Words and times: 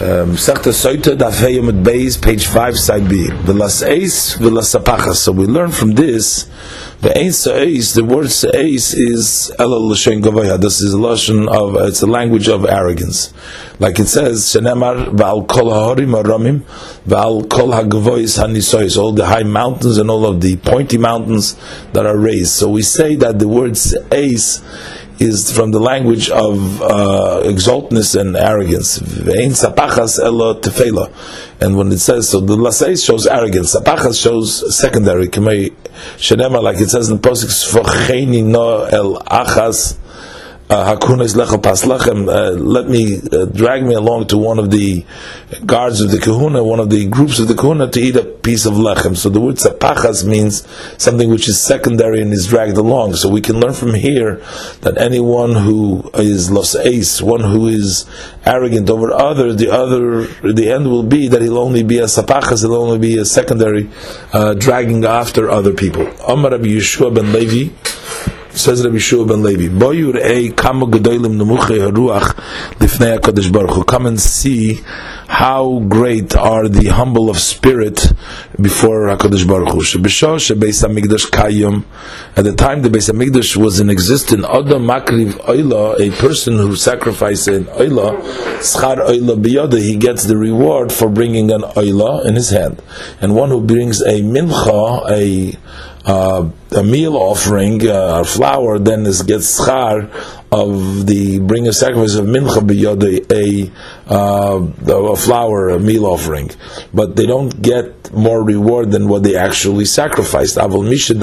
Um, 0.00 0.32
Sechta 0.32 0.72
Soita 0.72 1.16
Dafei 1.16 1.54
Yomit 1.54 1.84
Beis, 1.84 2.20
page 2.20 2.48
5, 2.48 2.76
side 2.76 3.08
B. 3.08 3.28
V'las 3.28 3.88
Eis, 3.88 4.36
Sapachas. 4.38 5.14
So 5.18 5.30
we 5.30 5.46
learn 5.46 5.70
from 5.70 5.92
this, 5.92 6.50
V'ein 7.00 7.32
Sa'eis, 7.32 7.94
the 7.94 8.04
word 8.04 8.28
Sa'eis 8.28 8.92
is 8.92 9.52
Ela 9.56 9.76
L'shen 9.76 10.20
Gavaya. 10.20 10.60
This 10.60 10.80
is 10.80 10.94
a 10.94 10.96
lashon 10.96 11.46
of, 11.46 11.76
uh, 11.76 11.84
it's 11.84 12.02
a 12.02 12.08
language 12.08 12.48
of 12.48 12.66
arrogance. 12.66 13.32
Like 13.78 14.00
it 14.00 14.08
says, 14.08 14.40
Shenemar 14.46 15.14
V'al 15.14 15.46
Kol 15.46 15.70
HaHorim 15.70 16.20
HaRamim, 16.20 16.62
V'al 17.06 17.48
Kol 17.48 17.68
HaGavois 17.68 18.42
HaNisois, 18.42 18.98
all 18.98 19.12
the 19.12 19.26
high 19.26 19.44
mountains 19.44 19.98
and 19.98 20.10
all 20.10 20.26
of 20.26 20.40
the 20.40 20.56
pointy 20.56 20.98
mountains 20.98 21.54
that 21.92 22.04
are 22.04 22.18
raised. 22.18 22.50
So 22.50 22.68
we 22.68 22.82
say 22.82 23.14
that 23.14 23.38
the 23.38 23.46
word 23.46 23.76
Sa'eis 23.76 24.60
is 25.18 25.50
from 25.54 25.70
the 25.70 25.78
language 25.78 26.28
of 26.30 26.82
uh, 26.82 27.42
exaltness 27.44 28.14
and 28.14 28.36
arrogance. 28.36 28.98
And 31.60 31.76
when 31.76 31.92
it 31.92 31.98
says 31.98 32.28
so, 32.28 32.40
the 32.40 32.56
laseis 32.56 33.06
shows 33.06 33.26
arrogance. 33.26 33.74
Sapachas 33.74 34.20
shows 34.20 34.76
secondary. 34.76 35.26
Like 35.26 36.80
it 36.80 36.90
says 36.90 37.10
in 37.10 37.16
the 37.20 37.28
pasuk, 37.28 38.92
el 38.92 39.14
achas 39.20 39.98
uh, 40.70 40.96
uh, 40.98 42.50
let 42.52 42.88
me 42.88 43.20
uh, 43.32 43.44
drag 43.46 43.84
me 43.84 43.94
along 43.94 44.26
to 44.28 44.38
one 44.38 44.58
of 44.58 44.70
the 44.70 45.04
guards 45.66 46.00
of 46.00 46.10
the 46.10 46.18
kahuna, 46.18 46.64
one 46.64 46.80
of 46.80 46.88
the 46.88 47.06
groups 47.08 47.38
of 47.38 47.48
the 47.48 47.54
kahuna, 47.54 47.90
to 47.90 48.00
eat 48.00 48.16
a 48.16 48.24
piece 48.24 48.64
of 48.64 48.74
lechem. 48.74 49.14
So 49.16 49.28
the 49.28 49.40
word 49.40 49.56
sapachas 49.56 50.26
means 50.26 50.66
something 50.96 51.28
which 51.28 51.48
is 51.48 51.60
secondary 51.60 52.22
and 52.22 52.32
is 52.32 52.46
dragged 52.46 52.78
along. 52.78 53.14
So 53.14 53.28
we 53.28 53.42
can 53.42 53.60
learn 53.60 53.74
from 53.74 53.92
here 53.92 54.36
that 54.80 54.96
anyone 54.98 55.54
who 55.54 56.10
is 56.14 56.50
los 56.50 56.74
ace, 56.74 57.20
one 57.20 57.40
who 57.40 57.68
is 57.68 58.06
arrogant 58.46 58.88
over 58.88 59.12
others, 59.12 59.56
the 59.56 59.70
other, 59.70 60.26
the 60.52 60.72
end 60.72 60.90
will 60.90 61.02
be 61.02 61.28
that 61.28 61.42
he'll 61.42 61.58
only 61.58 61.82
be 61.82 61.98
a 61.98 62.04
sapachas, 62.04 62.62
he'll 62.62 62.74
only 62.74 62.98
be 62.98 63.18
a 63.18 63.24
secondary, 63.26 63.90
uh, 64.32 64.54
dragging 64.54 65.04
after 65.04 65.50
other 65.50 65.74
people. 65.74 66.06
Amar 66.26 66.52
Yeshua 66.52 67.14
ben 67.14 67.32
Levi 67.32 67.70
says 68.56 68.84
Rabbi 68.84 68.98
Shua 68.98 69.26
ben 69.26 69.42
Levi, 69.42 69.68
Boyur 69.68 70.16
ei 70.22 70.50
kamo 70.50 70.86
gedolim 70.86 71.36
nemuche 71.36 71.78
haruach 71.78 72.34
lifnei 72.78 73.18
HaKadosh 73.18 73.52
Baruch 73.52 73.70
Hu. 73.70 73.84
Come 73.84 74.06
and 74.06 74.20
see 74.20 74.80
how 75.26 75.80
great 75.88 76.36
are 76.36 76.68
the 76.68 76.86
humble 76.88 77.30
of 77.30 77.38
spirit 77.38 78.12
before 78.60 79.08
HaKadosh 79.08 79.48
Baruch 79.48 79.70
Hu. 79.70 79.80
Shebisho 79.80 80.36
shebeis 80.38 80.86
HaMikdash 80.86 81.30
kayom. 81.30 81.84
At 82.36 82.44
the 82.44 82.54
time 82.54 82.82
the 82.82 82.88
Beis 82.88 83.12
HaMikdash 83.12 83.56
was 83.56 83.80
in 83.80 83.90
existence, 83.90 84.44
Adam 84.44 84.84
makriv 84.84 85.32
oila, 85.46 85.98
a 85.98 86.16
person 86.20 86.56
who 86.56 86.76
sacrifices 86.76 87.48
an 87.48 87.64
oila, 87.64 88.20
schar 88.60 88.98
oila 88.98 89.36
biyada, 89.42 89.80
he 89.80 89.96
gets 89.96 90.26
the 90.26 90.36
reward 90.36 90.92
for 90.92 91.08
bringing 91.08 91.50
an 91.50 91.62
oila 91.62 92.24
in 92.24 92.36
his 92.36 92.50
hand. 92.50 92.80
And 93.20 93.34
one 93.34 93.50
who 93.50 93.60
brings 93.60 94.00
a 94.00 94.20
mincha, 94.20 95.10
a 95.10 95.58
uh, 96.04 96.50
a 96.72 96.82
meal 96.82 97.16
offering, 97.16 97.86
uh, 97.88 98.20
a 98.20 98.24
flour, 98.24 98.78
then 98.78 99.04
this 99.04 99.22
gets 99.22 99.60
schar 99.60 100.10
of 100.54 101.06
the 101.06 101.40
bring 101.40 101.66
a 101.66 101.72
sacrifice 101.72 102.14
of 102.14 102.26
mincha 102.26 102.60
biyode, 102.60 103.26
a 103.32 103.70
uh, 104.12 105.12
a 105.12 105.16
flour, 105.16 105.70
a 105.70 105.80
meal 105.80 106.06
offering, 106.06 106.50
but 106.92 107.16
they 107.16 107.26
don't 107.26 107.60
get 107.60 108.12
more 108.12 108.44
reward 108.44 108.90
than 108.92 109.08
what 109.08 109.22
they 109.22 109.34
actually 109.34 109.84
sacrificed. 109.84 110.56
Aval 110.56 110.88
misha 110.88 111.14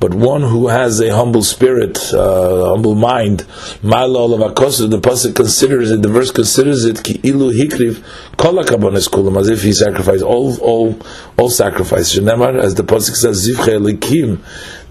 but 0.00 0.12
one 0.12 0.42
who 0.42 0.68
has 0.68 1.00
a 1.00 1.14
humble 1.14 1.42
spirit, 1.42 2.12
uh, 2.12 2.66
humble 2.66 2.94
mind, 2.94 3.40
ma'ala 3.82 4.34
of 4.34 4.90
the 4.90 4.98
pasuk 4.98 5.34
considers 5.34 5.90
it, 5.90 6.02
the 6.02 6.08
verse 6.08 6.30
considers 6.30 6.84
it 6.84 7.02
ki 7.02 7.14
ilu 7.22 7.52
hikriv 7.52 8.02
kol 8.36 8.56
kulam, 8.62 9.38
as 9.38 9.48
if 9.48 9.62
he 9.62 9.72
sacrificed 9.72 10.22
all 10.22 10.58
all 10.58 10.98
all 11.38 11.48
sacrifice. 11.48 12.14
Shenemar, 12.14 12.60
as 12.60 12.74
the 12.74 12.82
pasuk 12.82 13.14
says, 13.14 13.48
zivche 13.48 13.80
elikim, 13.96 14.40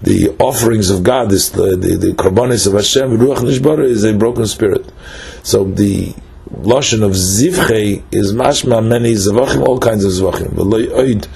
the 0.02 0.30
offerings 0.38 0.90
of 0.90 1.02
God, 1.02 1.30
this 1.30 1.50
the 1.50 1.76
the, 1.76 1.96
the 1.96 2.12
karbonis 2.12 2.66
of 2.66 2.74
Hashem, 2.74 3.18
ruach 3.18 3.38
nishbara 3.38 3.84
is 3.84 4.04
a 4.04 4.14
broken 4.14 4.46
spirit. 4.46 4.86
So 5.42 5.64
the 5.64 6.14
lashon 6.50 7.02
of 7.02 7.12
zivche 7.12 8.02
is 8.12 8.32
mashma 8.32 8.86
many 8.86 9.12
zavachim, 9.14 9.66
all 9.66 9.78
kinds 9.78 10.04
of 10.04 10.12
zavachim. 10.12 11.26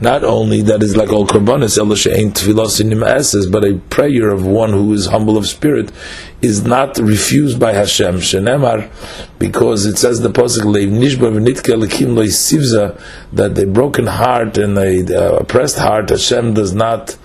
Not 0.00 0.24
only 0.24 0.62
that 0.62 0.82
is 0.82 0.96
like 0.96 1.10
all 1.10 1.26
korbanos, 1.26 1.78
ain't 2.16 2.36
tefillah 2.36 3.50
but 3.50 3.64
a 3.64 3.74
prayer 3.90 4.30
of 4.30 4.46
one 4.46 4.72
who 4.72 4.92
is 4.92 5.06
humble 5.06 5.36
of 5.36 5.46
spirit 5.46 5.90
is 6.40 6.64
not 6.64 6.98
refused 6.98 7.58
by 7.58 7.72
Hashem. 7.72 8.16
Shenemar, 8.16 8.88
because 9.38 9.86
it 9.86 9.98
says 9.98 10.20
the 10.20 10.30
pasuk 10.30 10.62
leiv 10.62 10.90
nishba 10.90 11.32
v'nitke 11.32 11.82
lekim 11.82 12.16
sivza 12.28 13.00
that 13.32 13.56
the 13.56 13.66
broken 13.66 14.06
heart 14.06 14.56
and 14.56 14.78
a 14.78 15.36
oppressed 15.38 15.78
heart, 15.78 16.10
Hashem 16.10 16.54
does 16.54 16.74
not. 16.74 17.16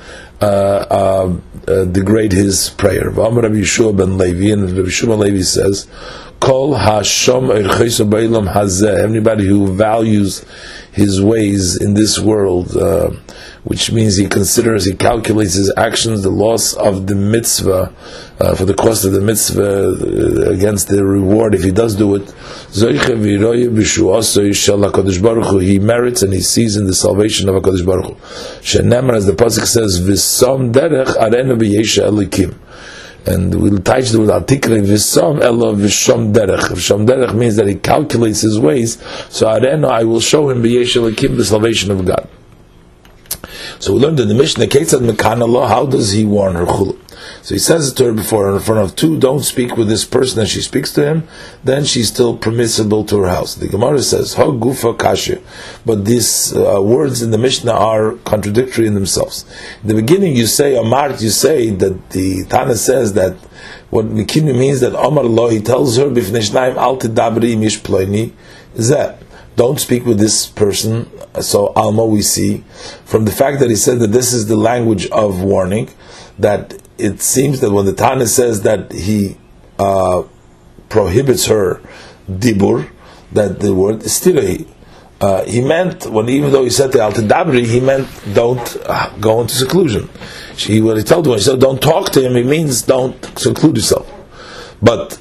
Uh, 0.41 0.85
uh, 0.91 1.37
uh, 1.65 1.85
degrade 1.85 2.33
his 2.33 2.69
prayer. 2.71 3.09
Rabbi 3.09 3.55
Yeshua 3.55 3.95
ben 3.95 4.17
Levi, 4.17 4.51
and 4.51 4.69
Rabbi 4.69 4.89
ben 5.07 5.17
Levi 5.17 5.41
says, 5.41 5.87
Kol 6.45 6.75
Hashom 6.75 7.49
Hazeh. 7.49 9.03
Anybody 9.03 9.47
who 9.47 9.73
values 9.73 10.45
his 10.91 11.19
ways 11.19 11.75
in 11.81 11.95
this 11.95 12.19
world, 12.19 12.77
uh, 12.77 13.09
which 13.63 13.91
means 13.91 14.17
he 14.17 14.27
considers, 14.27 14.85
he 14.85 14.93
calculates 14.93 15.55
his 15.55 15.73
actions, 15.75 16.21
the 16.21 16.29
loss 16.29 16.75
of 16.75 17.07
the 17.07 17.15
mitzvah, 17.15 17.91
uh, 18.39 18.53
for 18.53 18.65
the 18.65 18.75
cost 18.75 19.05
of 19.05 19.13
the 19.13 19.21
mitzvah 19.21 19.63
uh, 19.63 20.51
against 20.51 20.87
the 20.87 21.03
reward 21.03 21.55
if 21.55 21.63
he 21.63 21.71
does 21.71 21.95
do 21.95 22.13
it. 22.13 22.31
He 25.65 25.79
merits 25.79 26.21
and 26.21 26.31
he 26.31 26.41
sees 26.41 26.77
in 26.77 26.85
the 26.85 26.93
salvation 26.93 27.49
of 27.49 27.55
HaKadosh 27.55 27.83
Baruch 27.83 28.05
Hu. 28.05 28.15
As 29.15 29.25
the 29.25 29.33
Pasuk 29.33 29.65
says, 29.65 29.99
V'som 29.99 30.71
derech 30.71 31.07
arenu 31.17 31.57
b'yesha 31.57 32.07
elikim 32.07 32.53
and 33.27 33.55
we'll 33.55 33.79
touch 33.79 34.09
the 34.09 34.19
word 34.19 34.29
article 34.29 34.73
v'som 34.73 35.41
elo 35.41 35.75
v'shom 35.75 36.33
derech. 36.33 36.69
V'shom 36.69 37.07
derech 37.07 37.33
means 37.33 37.55
that 37.55 37.67
he 37.67 37.75
calculates 37.75 38.41
his 38.41 38.59
ways. 38.59 39.01
So 39.29 39.47
areno, 39.47 39.89
I 39.89 40.03
will 40.03 40.19
show 40.19 40.49
him 40.49 40.61
b'yeshel 40.61 41.35
the 41.35 41.45
salvation 41.45 41.91
of 41.91 42.05
God. 42.05 42.27
So 43.79 43.93
we 43.93 43.99
learned 43.99 44.19
in 44.19 44.27
the 44.27 44.35
Mishnah, 44.35 44.67
Ketzad 44.67 45.07
Mekanallah, 45.07 45.67
how 45.67 45.85
does 45.85 46.11
he 46.11 46.25
warn 46.25 46.55
her? 46.55 46.65
So 47.41 47.55
he 47.55 47.59
says 47.59 47.91
it 47.91 47.97
to 47.97 48.05
her 48.05 48.13
before 48.13 48.53
in 48.53 48.59
front 48.59 48.81
of 48.81 48.95
two, 48.95 49.19
don't 49.19 49.41
speak 49.41 49.77
with 49.77 49.87
this 49.87 50.05
person, 50.05 50.39
and 50.39 50.49
she 50.49 50.61
speaks 50.61 50.91
to 50.93 51.05
him, 51.05 51.27
then 51.63 51.85
she's 51.85 52.07
still 52.07 52.37
permissible 52.37 53.03
to 53.05 53.19
her 53.19 53.29
house. 53.29 53.55
The 53.55 53.67
Gemara 53.67 54.01
says, 54.01 54.33
Ha 54.35 54.45
gufa 54.45 54.97
kasha. 54.97 55.41
But 55.85 56.05
these 56.05 56.55
uh, 56.55 56.81
words 56.81 57.21
in 57.21 57.31
the 57.31 57.37
Mishnah 57.37 57.71
are 57.71 58.13
contradictory 58.23 58.87
in 58.87 58.93
themselves. 58.93 59.45
In 59.81 59.89
the 59.89 59.95
beginning 59.95 60.35
you 60.35 60.47
say, 60.47 60.73
Amart, 60.73 61.21
you 61.21 61.29
say 61.29 61.69
that 61.69 62.09
the 62.11 62.45
Tana 62.45 62.75
says 62.75 63.13
that 63.13 63.35
what 63.89 64.05
Mikinu 64.05 64.57
means 64.57 64.79
that 64.81 64.95
Omar 64.95 65.23
Allah, 65.23 65.51
he 65.51 65.61
tells 65.61 65.97
her, 65.97 66.05
Bifneshnaim 66.05 66.75
al 66.75 66.97
tidabri 66.97 67.57
mish 67.57 67.79
ploini, 67.79 68.33
is 68.75 68.89
that 68.89 69.19
don't 69.55 69.79
speak 69.79 70.05
with 70.05 70.19
this 70.19 70.47
person. 70.47 71.09
So 71.41 71.67
Alma, 71.75 72.05
we 72.05 72.21
see 72.21 72.63
from 73.05 73.25
the 73.25 73.31
fact 73.31 73.59
that 73.59 73.69
he 73.69 73.75
said 73.75 73.99
that 73.99 74.11
this 74.11 74.33
is 74.33 74.47
the 74.47 74.57
language 74.57 75.07
of 75.07 75.41
warning, 75.41 75.89
that 76.39 76.81
it 76.97 77.21
seems 77.21 77.61
that 77.61 77.71
when 77.71 77.85
the 77.85 77.93
Tana 77.93 78.27
says 78.27 78.61
that 78.63 78.91
he 78.91 79.37
uh, 79.79 80.23
prohibits 80.89 81.47
her 81.47 81.81
dibur, 82.29 82.89
that 83.31 83.59
the 83.59 83.73
word 83.73 84.03
is 84.03 84.19
uh, 85.21 85.45
he 85.45 85.61
meant 85.61 86.05
when 86.07 86.27
even 86.27 86.51
though 86.51 86.63
he 86.63 86.69
said 86.69 86.91
the 86.91 86.99
altadabri, 86.99 87.65
he 87.65 87.79
meant 87.79 88.07
don't 88.33 88.77
uh, 88.85 89.09
go 89.19 89.41
into 89.41 89.55
seclusion. 89.55 90.09
She 90.57 90.81
what 90.81 90.97
he 90.97 91.03
told 91.03 91.25
her, 91.25 91.33
he 91.33 91.39
said 91.39 91.59
don't 91.59 91.81
talk 91.81 92.11
to 92.11 92.21
him. 92.21 92.35
He 92.35 92.43
means 92.43 92.81
don't 92.81 93.23
seclude 93.39 93.77
yourself. 93.77 94.11
But 94.81 95.19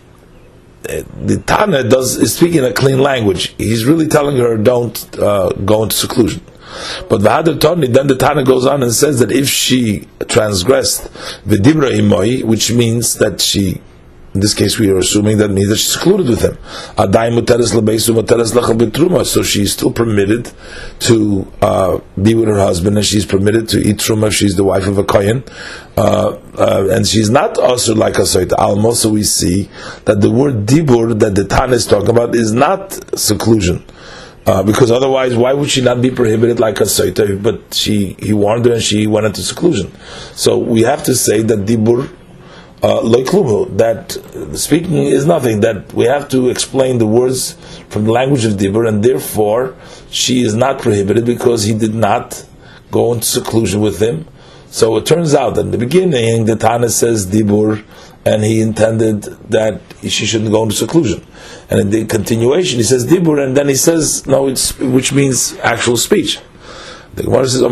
the 0.85 1.43
Tana 1.47 1.83
does 1.83 2.17
is 2.17 2.37
speaking 2.37 2.65
a 2.65 2.73
clean 2.73 2.99
language. 2.99 3.55
He's 3.57 3.85
really 3.85 4.07
telling 4.07 4.37
her 4.37 4.57
don't 4.57 5.19
uh, 5.19 5.51
go 5.51 5.83
into 5.83 5.97
seclusion. 5.97 6.43
But 7.09 7.21
Vahadar 7.21 7.61
Tani, 7.61 7.87
then 7.87 8.07
the 8.07 8.17
Tana 8.17 8.45
goes 8.45 8.67
on 8.67 8.83
and 8.83 8.93
says 8.93 9.21
that 9.21 9.31
if 9.31 9.49
she 9.49 10.09
transgressed 10.29 11.05
Vidibra 11.45 11.91
Imoi, 11.91 12.43
which 12.45 12.73
means 12.73 13.15
that 13.15 13.41
she 13.41 13.81
in 14.35 14.41
this 14.41 14.53
case, 14.53 14.81
we 14.81 14.91
are 14.91 14.99
assuming 14.99 15.39
that 15.39 15.51
means 15.51 15.69
that 15.69 15.77
she's 15.77 15.93
secluded 15.93 16.29
with 16.29 16.43
him. 16.43 16.59
So 19.25 19.43
she's 19.45 19.73
still 19.73 19.93
permitted 19.93 20.51
to 21.01 21.53
uh, 21.63 22.01
be 22.21 22.35
with 22.35 22.49
her 22.49 22.59
husband, 22.59 22.97
and 22.97 23.07
she's 23.07 23.25
permitted 23.25 23.69
to 23.69 23.79
eat 23.79 23.99
truma 23.99 24.27
if 24.27 24.35
she's 24.35 24.57
the 24.57 24.65
wife 24.65 24.89
of 24.89 24.99
a 24.99 25.05
kohen, 25.05 25.45
uh, 25.97 26.37
uh, 26.59 26.89
and 26.91 27.07
she's 27.07 27.31
not 27.31 27.59
also 27.59 27.95
like 27.95 28.17
a 28.17 28.23
soita 28.23 28.59
almo. 28.59 28.93
So 28.93 29.11
we 29.11 29.23
see 29.23 29.71
that 30.05 30.21
the 30.21 30.33
word 30.33 30.67
dibur 30.67 31.17
that 31.21 31.37
the 31.37 31.45
Tan 31.45 31.73
is 31.73 31.87
talking 31.87 32.11
about 32.11 32.35
is 32.35 32.53
not 32.53 32.93
seclusion. 33.17 33.85
Uh, 34.47 34.63
because 34.63 34.91
otherwise, 34.91 35.35
why 35.35 35.55
would 35.55 35.71
she 35.71 35.81
not 35.81 36.03
be 36.03 36.11
prohibited 36.11 36.61
like 36.61 36.79
a 36.81 36.85
Saita? 36.85 37.43
But 37.43 37.73
she, 37.73 38.15
he 38.19 38.35
warned 38.35 38.67
her 38.67 38.75
and 38.75 38.83
she 38.83 39.07
went 39.07 39.25
into 39.25 39.41
seclusion. 39.41 39.91
So 40.35 40.59
we 40.59 40.83
have 40.83 41.03
to 41.05 41.15
say 41.15 41.41
that 41.41 41.61
Dibur 41.61 42.15
uh, 42.85 43.01
that 43.77 44.13
speaking 44.55 44.95
is 44.95 45.25
nothing, 45.25 45.61
that 45.61 45.91
we 45.95 46.05
have 46.05 46.29
to 46.29 46.51
explain 46.51 46.99
the 46.99 47.07
words 47.07 47.55
from 47.89 48.05
the 48.05 48.13
language 48.13 48.45
of 48.45 48.53
Dibur, 48.53 48.87
and 48.87 49.03
therefore 49.03 49.75
she 50.11 50.43
is 50.43 50.55
not 50.55 50.83
prohibited 50.83 51.25
because 51.25 51.65
he 51.65 51.73
did 51.73 51.95
not 51.95 52.45
go 52.91 53.15
into 53.15 53.25
seclusion 53.25 53.81
with 53.81 54.01
him. 54.03 54.29
So 54.67 54.97
it 54.99 55.07
turns 55.07 55.35
out 55.35 55.55
that 55.55 55.63
in 55.63 55.71
the 55.71 55.79
beginning, 55.79 56.45
the 56.45 56.57
Tana 56.57 56.91
says 56.91 57.27
Dibur, 57.27 57.83
and 58.27 58.45
he 58.45 58.61
intended 58.61 59.23
that 59.51 59.81
she 60.03 60.27
shouldn't 60.27 60.51
go 60.51 60.65
into 60.65 60.75
seclusion. 60.75 61.25
And 61.71 61.81
in 61.81 61.91
the 61.91 62.05
continuation, 62.05 62.79
he 62.79 62.85
says 62.85 63.07
Dibur, 63.07 63.43
and 63.43 63.57
then 63.57 63.69
he 63.69 63.77
says, 63.77 64.27
no, 64.27 64.49
it's, 64.49 64.79
which 64.79 65.11
means 65.11 65.57
actual 65.59 65.97
speech. 65.97 66.39
The 67.15 67.23
Gemara 67.23 67.49
says, 67.49 67.63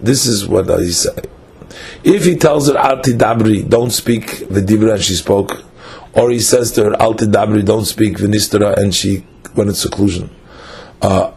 This 0.00 0.26
is 0.26 0.46
what 0.46 0.66
he 0.80 0.92
said. 0.92 1.28
If 2.08 2.24
he 2.24 2.36
tells 2.36 2.68
her 2.68 2.78
Alti 2.78 3.14
Dabri, 3.14 3.68
don't 3.68 3.90
speak 3.90 4.48
the 4.48 4.60
Dibra 4.60 4.94
and 4.94 5.02
she 5.02 5.14
spoke, 5.14 5.64
or 6.12 6.30
he 6.30 6.38
says 6.38 6.70
to 6.72 6.84
her 6.84 7.02
Alti 7.02 7.26
Dabri, 7.26 7.64
don't 7.64 7.84
speak 7.84 8.18
Vinistra 8.18 8.76
and 8.76 8.94
she 8.94 9.26
went 9.56 9.70
in 9.70 9.74
seclusion. 9.74 10.30
Uh, 11.02 11.32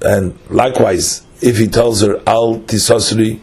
and 0.00 0.38
likewise, 0.48 1.26
if 1.42 1.58
he 1.58 1.66
tells 1.68 2.00
her 2.00 2.16
Al 2.26 2.60
Tisasri, 2.60 3.40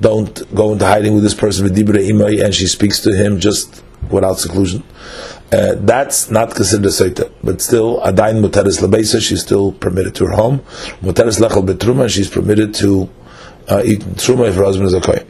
don't 0.00 0.54
go 0.54 0.74
into 0.74 0.86
hiding 0.86 1.14
with 1.14 1.24
this 1.24 1.34
person 1.34 1.64
with 1.64 1.76
Dibra 1.76 2.08
Imai 2.08 2.44
and 2.44 2.54
she 2.54 2.68
speaks 2.68 3.00
to 3.00 3.12
him 3.12 3.40
just 3.40 3.82
without 4.12 4.38
seclusion. 4.38 4.84
Uh, 5.52 5.74
that's 5.78 6.30
not 6.30 6.54
considered 6.54 6.86
a 6.86 7.30
but 7.42 7.60
still, 7.60 8.00
Adain 8.02 8.40
Muteris 8.40 8.80
Labeisa, 8.80 9.20
she's 9.20 9.42
still 9.42 9.72
permitted 9.72 10.14
to 10.14 10.26
her 10.26 10.36
home. 10.36 10.60
Muteris 11.02 11.40
Lechel 11.40 11.66
Betruma, 11.66 12.08
she's 12.08 12.30
permitted 12.30 12.74
to 12.74 13.10
uh, 13.68 13.82
eat 13.84 14.02
Truma 14.22 14.48
if 14.48 14.54
her 14.54 14.64
husband 14.64 14.86
is 14.86 14.94
a 14.94 15.00
Kohen. 15.00 15.26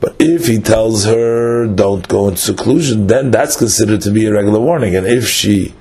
But 0.00 0.16
if 0.18 0.46
he 0.46 0.58
tells 0.58 1.04
her 1.04 1.66
don't 1.66 2.06
go 2.08 2.28
into 2.28 2.40
seclusion, 2.40 3.06
then 3.06 3.30
that's 3.30 3.56
considered 3.56 4.00
to 4.02 4.10
be 4.10 4.26
a 4.26 4.32
regular 4.32 4.60
warning. 4.60 4.96
And 4.96 5.06
if 5.06 5.26
she 5.28 5.74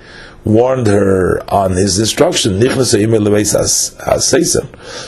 warned 0.45 0.87
her 0.87 1.43
on 1.53 1.71
his 1.73 1.99
instruction, 1.99 2.61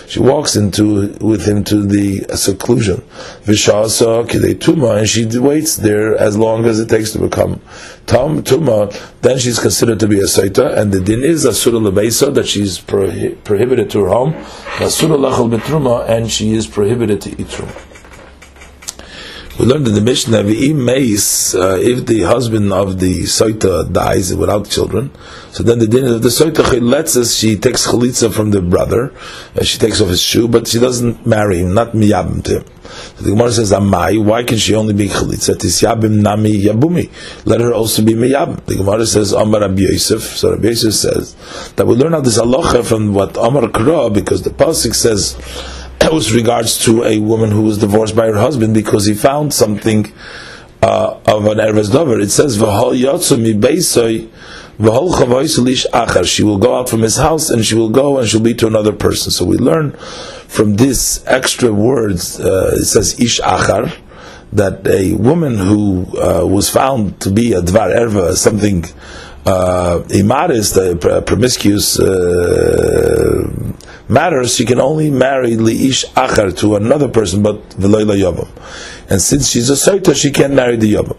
she 0.07 0.19
walks 0.19 0.55
into 0.57 1.13
with 1.21 1.45
him 1.47 1.63
to 1.63 1.83
the 1.83 2.25
seclusion, 2.35 3.01
and 3.47 5.09
she 5.09 5.25
waits 5.39 5.77
there 5.77 6.17
as 6.17 6.37
long 6.37 6.65
as 6.65 6.79
it 6.81 6.89
takes 6.89 7.11
to 7.11 7.19
become 7.19 7.61
tuma. 8.05 8.91
Then 9.21 9.37
she's 9.39 9.57
considered 9.57 10.01
to 10.01 10.07
be 10.07 10.19
a 10.19 10.23
saita, 10.25 10.77
and 10.77 10.91
the 10.91 10.99
din 10.99 11.23
is 11.23 11.45
asura 11.45 11.79
lebeisa 11.79 12.33
that 12.33 12.47
she's 12.47 12.77
prohibited 12.79 13.89
to 13.91 14.01
her 14.01 14.09
home, 14.09 14.35
asura 14.81 15.15
lachal 15.17 15.49
betruma, 15.49 16.09
and 16.09 16.29
she 16.29 16.53
is 16.53 16.67
prohibited 16.67 17.21
to 17.21 17.29
eat 17.31 17.47
truma. 17.47 17.73
We 19.61 19.67
learned 19.67 19.87
in 19.87 19.93
the 19.93 20.01
Mishnah, 20.01 20.39
uh, 20.39 21.77
if 21.77 22.05
the 22.07 22.21
husband 22.21 22.73
of 22.73 22.99
the 22.99 23.25
Soita 23.25 23.93
dies 23.93 24.33
without 24.33 24.67
children, 24.67 25.11
so 25.51 25.61
then 25.61 25.77
the 25.77 25.85
dinner 25.85 26.15
of 26.15 26.23
the 26.23 26.29
Soita 26.29 26.81
lets 26.81 27.15
us, 27.15 27.35
she 27.35 27.57
takes 27.57 27.85
chalitza 27.85 28.33
from 28.33 28.49
the 28.49 28.59
brother, 28.59 29.13
and 29.53 29.67
she 29.67 29.77
takes 29.77 30.01
off 30.01 30.07
his 30.07 30.19
shoe, 30.19 30.47
but 30.47 30.67
she 30.67 30.79
doesn't 30.79 31.27
marry 31.27 31.59
him, 31.59 31.75
not 31.75 31.91
miyabim 31.91 32.43
to 32.45 32.61
him. 32.61 32.65
So 33.17 33.23
the 33.23 33.29
Gemara 33.29 33.51
says, 33.51 33.71
Amai, 33.71 34.25
why 34.25 34.41
can 34.41 34.57
she 34.57 34.73
only 34.73 34.95
be 34.95 35.09
chalitza? 35.09 35.53
Tisyabim 35.53 36.23
nami 36.23 36.53
yabumi. 36.53 37.11
Let 37.45 37.61
her 37.61 37.71
also 37.71 38.03
be 38.03 38.15
miyabim. 38.15 38.65
The 38.65 38.77
Gemara 38.77 39.05
says, 39.05 39.31
Amar 39.31 39.61
Rabbi 39.61 39.81
Yosef. 39.81 40.23
So 40.23 40.53
Rabbi 40.53 40.69
Yosef 40.69 40.95
says, 40.95 41.35
that 41.75 41.85
we 41.85 41.93
learn 41.93 42.15
out 42.15 42.23
this 42.23 42.39
halacha 42.39 42.83
from 42.83 43.13
what 43.13 43.37
Amar 43.37 43.69
Kra, 43.69 44.11
because 44.11 44.41
the 44.41 44.49
Pasuk 44.49 44.95
says, 44.95 45.37
with 46.09 46.31
regards 46.31 46.77
to 46.85 47.03
a 47.03 47.19
woman 47.19 47.51
who 47.51 47.61
was 47.61 47.77
divorced 47.77 48.15
by 48.15 48.27
her 48.27 48.37
husband 48.37 48.73
because 48.73 49.05
he 49.05 49.13
found 49.13 49.53
something 49.53 50.11
uh, 50.81 51.19
of 51.25 51.45
an 51.45 51.59
Erves 51.59 51.91
Dover. 51.91 52.19
It 52.19 52.31
says, 52.31 52.57
V'hol 52.57 52.99
yotzu 52.99 53.39
mi 53.39 53.53
beisoi, 53.53 54.29
v'hol 54.79 55.11
achar. 55.11 56.25
She 56.25 56.43
will 56.43 56.57
go 56.57 56.75
out 56.75 56.89
from 56.89 57.01
his 57.01 57.17
house 57.17 57.49
and 57.49 57.65
she 57.65 57.75
will 57.75 57.89
go 57.89 58.17
and 58.17 58.27
she'll 58.27 58.41
be 58.41 58.53
to 58.55 58.67
another 58.67 58.91
person. 58.91 59.31
So 59.31 59.45
we 59.45 59.57
learn 59.57 59.91
from 60.47 60.75
this 60.75 61.23
extra 61.27 61.71
words, 61.71 62.39
uh, 62.39 62.73
it 62.75 62.85
says 62.85 63.19
ish 63.19 63.39
achar, 63.39 63.95
that 64.53 64.85
a 64.87 65.13
woman 65.13 65.57
who 65.57 66.05
uh, 66.17 66.45
was 66.45 66.69
found 66.69 67.21
to 67.21 67.31
be 67.31 67.53
a 67.53 67.61
dvar 67.61 67.95
erva, 67.95 68.35
something 68.35 68.85
uh, 69.45 70.03
immodest, 70.09 70.75
promiscuous 71.25 71.99
uh, 71.99 73.73
matters, 74.11 74.55
she 74.55 74.65
can 74.65 74.79
only 74.79 75.09
marry 75.09 75.51
liish 75.51 76.05
achar 76.13 76.55
to 76.59 76.75
another 76.75 77.07
person, 77.07 77.41
but 77.41 77.69
v'loyla 77.71 78.19
yavam. 78.19 78.49
And 79.09 79.21
since 79.21 79.49
she's 79.49 79.69
a 79.69 79.73
soita, 79.73 80.15
she 80.15 80.31
can't 80.31 80.53
marry 80.53 80.75
the 80.75 80.93
yavam. 80.93 81.17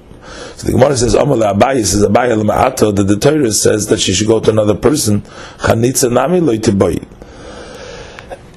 So 0.56 0.66
the 0.66 0.72
Gemara 0.72 0.96
says, 0.96 1.14
Amal 1.14 1.38
Abayi 1.38 1.84
says, 1.84 2.04
Abayi 2.04 2.30
al 2.30 2.92
that 2.92 3.02
the 3.02 3.16
Torah 3.16 3.50
says 3.52 3.88
that 3.88 3.98
she 3.98 4.12
should 4.12 4.28
go 4.28 4.38
to 4.40 4.50
another 4.50 4.74
person, 4.74 5.22
chanitza 5.58 6.12
nami 6.12 6.40
loy 6.40 6.58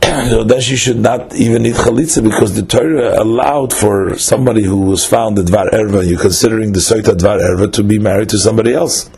so 0.30 0.44
then 0.44 0.62
she 0.62 0.76
should 0.76 1.00
not 1.00 1.34
even 1.34 1.66
eat 1.66 1.76
chalitza 1.76 2.24
because 2.24 2.54
the 2.54 2.62
Torah 2.62 3.22
allowed 3.22 3.74
for 3.74 4.18
somebody 4.18 4.64
who 4.64 4.82
was 4.82 5.04
found 5.06 5.40
at 5.40 5.46
Dvar 5.46 5.70
Erva, 5.72 6.08
you're 6.08 6.20
considering 6.20 6.74
the 6.74 6.80
Soita 6.80 7.18
Dvar 7.18 7.40
Erva 7.40 7.72
to 7.74 7.84
be 7.84 7.98
married 7.98 8.30
to 8.30 8.38
somebody 8.38 8.74
else. 8.74 9.10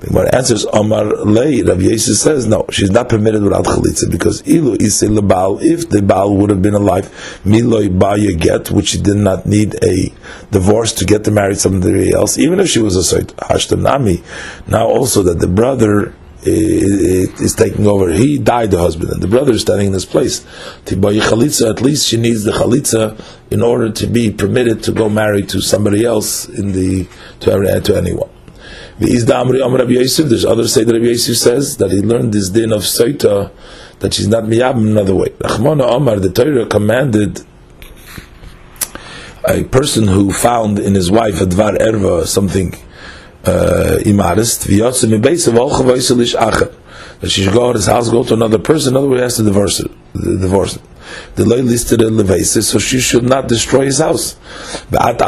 The 0.00 0.06
Gemara 0.06 0.32
answers, 0.32 0.64
Omar 0.66 1.06
Lei, 1.24 1.62
Rav 1.62 1.82
Yosef 1.82 2.16
says, 2.16 2.46
no, 2.46 2.64
she's 2.70 2.90
not 2.90 3.08
permitted 3.08 3.42
without 3.42 3.64
chalitza, 3.64 4.08
because 4.08 4.46
ilu 4.46 4.76
ise 4.80 5.02
lebal, 5.02 5.60
if 5.60 5.88
the 5.88 6.02
Baal 6.02 6.36
would 6.36 6.50
have 6.50 6.62
been 6.62 6.74
alive, 6.74 7.06
miloi 7.44 7.98
baya 7.98 8.32
get, 8.34 8.70
which 8.70 8.90
she 8.90 9.00
did 9.00 9.16
not 9.16 9.44
need 9.44 9.74
a 9.82 10.12
divorce 10.52 10.92
to 10.92 11.04
get 11.04 11.24
to 11.24 11.32
marry 11.32 11.56
somebody 11.56 12.12
else, 12.12 12.38
even 12.38 12.60
if 12.60 12.68
she 12.68 12.78
was 12.78 12.94
a 12.94 13.02
soit 13.02 13.26
hashtanami. 13.38 14.22
Now 14.68 14.86
also 14.86 15.24
that 15.24 15.40
the 15.40 15.48
brother 15.48 16.14
eh, 16.46 16.50
eh, 16.50 17.26
is 17.42 17.56
taking 17.56 17.88
over. 17.88 18.12
He 18.12 18.38
died, 18.38 18.70
the 18.70 18.78
husband, 18.78 19.10
and 19.10 19.20
the 19.20 19.26
brother 19.26 19.50
is 19.50 19.62
standing 19.62 19.88
in 19.88 19.94
his 19.94 20.04
place. 20.04 20.46
Tibayi 20.84 21.20
chalitza, 21.20 21.70
at 21.70 21.82
least 21.82 22.06
she 22.06 22.18
needs 22.18 22.44
the 22.44 22.52
chalitza 22.52 23.20
in 23.50 23.62
order 23.62 23.90
to 23.90 24.06
be 24.06 24.30
permitted 24.30 24.84
to 24.84 24.92
go 24.92 25.08
marry 25.08 25.42
to 25.42 25.60
somebody 25.60 26.04
else 26.04 26.48
in 26.48 26.70
the 26.70 27.08
to, 27.40 27.80
to 27.80 27.96
anyone. 27.96 28.30
There's 28.98 30.44
others 30.44 30.74
say 30.74 30.84
that 30.84 30.92
Rabbi 30.92 31.06
Yosef 31.06 31.36
says 31.36 31.76
that 31.76 31.90
he 31.90 32.00
learned 32.00 32.32
this 32.32 32.50
din 32.50 32.72
of 32.72 32.82
Saita 32.82 33.50
that 34.00 34.14
she's 34.14 34.28
not 34.28 34.44
miyab 34.44 34.76
another 34.76 35.14
way. 35.14 35.28
Rachmana 35.28 35.88
Omar, 35.88 36.20
the 36.20 36.30
Torah 36.30 36.66
commanded 36.66 37.44
a 39.46 39.64
person 39.64 40.08
who 40.08 40.32
found 40.32 40.78
in 40.78 40.94
his 40.94 41.10
wife 41.10 41.40
a 41.40 41.46
dvar 41.46 41.78
erva 41.78 42.26
something 42.26 42.74
uh, 43.44 43.98
immodest, 44.04 44.66
that 47.20 47.30
she 47.30 47.42
should 47.42 47.52
go 47.52 47.68
out 47.68 47.74
his 47.74 47.86
house, 47.86 48.08
go 48.10 48.22
to 48.24 48.34
another 48.34 48.58
person, 48.58 48.92
in 48.92 48.98
other 48.98 49.08
words, 49.08 49.22
has 49.22 49.36
to 49.36 49.42
divorce 49.42 49.80
it. 49.80 49.90
Divorce. 50.14 50.78
The 51.36 51.44
lay 51.44 51.62
listed 51.62 52.02
in 52.02 52.14
Levasis, 52.14 52.64
so 52.64 52.78
she 52.78 53.00
should 53.00 53.24
not 53.24 53.48
destroy 53.48 53.86
his 53.86 53.98
house. 53.98 54.36
And 54.90 55.20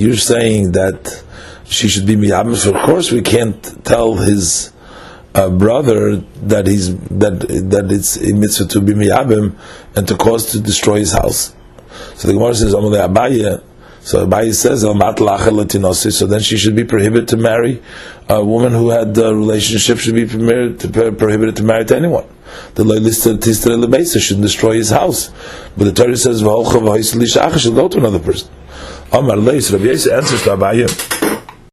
you're 0.00 0.16
saying 0.16 0.72
that 0.72 1.24
she 1.68 1.88
should 1.88 2.06
be 2.06 2.16
miyabim. 2.16 2.56
So 2.56 2.74
of 2.74 2.82
course 2.82 3.10
we 3.10 3.22
can't 3.22 3.84
tell 3.84 4.14
his 4.14 4.72
uh, 5.34 5.50
brother 5.50 6.16
that 6.42 6.66
he's 6.66 6.96
that 7.08 7.40
that 7.70 7.90
it's 7.90 8.16
a 8.16 8.32
mitzvah 8.32 8.68
to 8.68 8.80
be 8.80 8.94
miyabim 8.94 9.54
and 9.94 10.08
to 10.08 10.16
cause 10.16 10.52
to 10.52 10.60
destroy 10.60 10.98
his 10.98 11.12
house. 11.12 11.54
So 12.14 12.28
the 12.28 12.34
Gemara 12.34 12.54
says, 12.54 12.74
"Amalei 12.74 13.06
Abaye." 13.06 13.62
So 14.00 14.26
Abaye 14.26 14.54
says, 14.54 14.82
"So 16.18 16.26
then 16.26 16.40
she 16.40 16.56
should 16.56 16.76
be 16.76 16.84
prohibited 16.84 17.28
to 17.28 17.36
marry 17.36 17.82
a 18.28 18.44
woman 18.44 18.72
who 18.72 18.90
had 18.90 19.16
a 19.18 19.34
relationship. 19.34 19.98
Should 19.98 20.14
be 20.14 20.26
prohibited 20.26 20.80
to, 20.80 21.12
prohibited 21.12 21.56
to 21.56 21.62
marry 21.64 21.84
to 21.84 21.96
anyone." 21.96 22.24
The 22.74 22.84
listed 22.84 23.40
tistra 23.40 23.76
lebesa 23.76 24.20
should 24.20 24.40
destroy 24.40 24.74
his 24.74 24.90
house, 24.90 25.30
but 25.76 25.84
the 25.84 25.92
Torah 25.92 26.16
says, 26.16 26.42
"V'holcha 26.42 26.80
v'hoisli 26.80 27.26
she'ach." 27.26 27.60
She'll 27.60 27.74
go 27.74 27.88
to 27.88 27.98
another 27.98 28.20
person. 28.20 28.48
Amar 29.12 29.36
Leis 29.36 29.70
Rabbi 29.70 29.90
answers 29.90 30.42
to 30.44 30.56
Abaye. 30.56 31.25